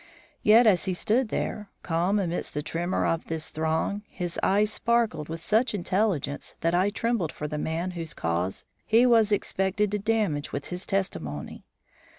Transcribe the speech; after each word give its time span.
Yet 0.41 0.65
as 0.65 0.85
he 0.85 0.95
stood 0.95 1.29
there, 1.29 1.69
calm 1.83 2.17
amidst 2.17 2.55
the 2.55 2.63
tremor 2.63 3.05
of 3.05 3.25
this 3.25 3.51
throng, 3.51 4.01
his 4.09 4.39
eye 4.41 4.63
sparkled 4.65 5.29
with 5.29 5.41
such 5.43 5.75
intelligence 5.75 6.55
that 6.61 6.73
I 6.73 6.89
trembled 6.89 7.31
for 7.31 7.47
the 7.47 7.59
man 7.59 7.91
whose 7.91 8.15
cause 8.15 8.65
he 8.83 9.05
was 9.05 9.31
expected 9.31 9.91
to 9.91 9.99
damage 9.99 10.51
with 10.51 10.69
his 10.69 10.87
testimony. 10.87 11.67